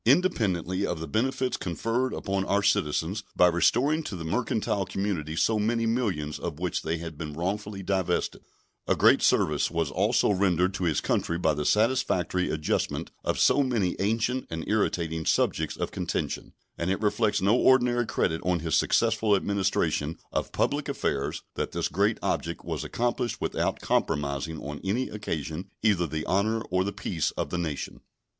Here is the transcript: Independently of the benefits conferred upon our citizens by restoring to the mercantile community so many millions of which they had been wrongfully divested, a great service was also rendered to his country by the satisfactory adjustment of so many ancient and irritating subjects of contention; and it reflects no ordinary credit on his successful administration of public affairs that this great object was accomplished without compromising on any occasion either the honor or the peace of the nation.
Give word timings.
Independently 0.03 0.83
of 0.83 0.99
the 0.99 1.07
benefits 1.07 1.57
conferred 1.57 2.11
upon 2.11 2.43
our 2.45 2.63
citizens 2.63 3.23
by 3.35 3.45
restoring 3.45 4.01
to 4.01 4.15
the 4.15 4.23
mercantile 4.25 4.83
community 4.83 5.35
so 5.35 5.59
many 5.59 5.85
millions 5.85 6.39
of 6.39 6.57
which 6.57 6.81
they 6.81 6.97
had 6.97 7.19
been 7.19 7.33
wrongfully 7.33 7.83
divested, 7.83 8.41
a 8.87 8.95
great 8.95 9.21
service 9.21 9.69
was 9.69 9.91
also 9.91 10.31
rendered 10.31 10.73
to 10.73 10.85
his 10.85 11.01
country 11.01 11.37
by 11.37 11.53
the 11.53 11.65
satisfactory 11.67 12.49
adjustment 12.49 13.11
of 13.23 13.37
so 13.37 13.61
many 13.61 13.95
ancient 13.99 14.47
and 14.49 14.67
irritating 14.67 15.23
subjects 15.23 15.77
of 15.77 15.91
contention; 15.91 16.53
and 16.79 16.89
it 16.89 16.99
reflects 16.99 17.39
no 17.39 17.55
ordinary 17.55 18.07
credit 18.07 18.41
on 18.43 18.61
his 18.61 18.73
successful 18.73 19.35
administration 19.35 20.17
of 20.31 20.51
public 20.51 20.89
affairs 20.89 21.43
that 21.53 21.73
this 21.73 21.87
great 21.87 22.17
object 22.23 22.65
was 22.65 22.83
accomplished 22.83 23.39
without 23.39 23.79
compromising 23.81 24.59
on 24.63 24.81
any 24.83 25.09
occasion 25.09 25.69
either 25.83 26.07
the 26.07 26.25
honor 26.25 26.61
or 26.71 26.83
the 26.83 26.91
peace 26.91 27.29
of 27.37 27.51
the 27.51 27.57
nation. 27.59 28.01